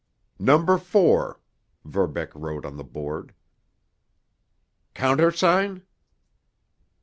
[0.39, 1.39] "Number Four,"
[1.85, 3.35] Verbeck wrote on the board.
[4.95, 5.83] "Countersign?"